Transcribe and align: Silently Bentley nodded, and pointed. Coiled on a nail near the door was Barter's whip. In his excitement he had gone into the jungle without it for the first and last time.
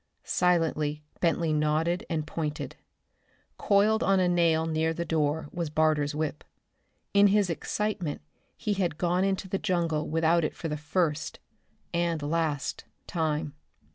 Silently 0.23 1.03
Bentley 1.19 1.53
nodded, 1.53 2.07
and 2.09 2.25
pointed. 2.25 2.75
Coiled 3.59 4.01
on 4.01 4.19
a 4.19 4.27
nail 4.27 4.65
near 4.65 4.95
the 4.95 5.05
door 5.05 5.47
was 5.51 5.69
Barter's 5.69 6.15
whip. 6.15 6.43
In 7.13 7.27
his 7.27 7.51
excitement 7.51 8.23
he 8.57 8.73
had 8.73 8.97
gone 8.97 9.23
into 9.23 9.47
the 9.47 9.59
jungle 9.59 10.09
without 10.09 10.43
it 10.43 10.55
for 10.55 10.69
the 10.69 10.75
first 10.75 11.37
and 11.93 12.19
last 12.23 12.85
time. 13.05 13.53